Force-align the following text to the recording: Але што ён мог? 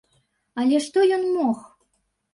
Але 0.63 0.79
што 0.87 1.05
ён 1.19 1.23
мог? 1.37 1.57